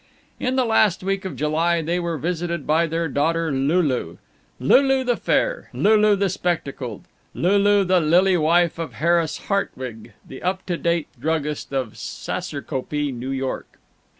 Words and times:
In 0.39 0.55
the 0.55 0.65
last 0.65 1.03
week 1.03 1.25
of 1.25 1.35
July 1.35 1.83
they 1.83 1.99
were 1.99 2.17
visited 2.17 2.65
by 2.65 2.87
their 2.87 3.07
daughter 3.07 3.51
Lulu 3.51 4.17
Lulu 4.59 5.03
the 5.03 5.15
fair, 5.15 5.69
Lulu 5.73 6.15
the 6.15 6.27
spectacled, 6.27 7.03
Lulu 7.35 7.83
the 7.83 7.99
lily 7.99 8.35
wife 8.35 8.79
of 8.79 8.93
Harris 8.93 9.37
Hartwig, 9.47 10.13
the 10.27 10.41
up 10.41 10.65
to 10.65 10.77
date 10.79 11.07
druggist 11.19 11.71
of 11.71 11.93
Saserkopee, 11.97 13.11
New 13.11 13.29
York. 13.29 13.77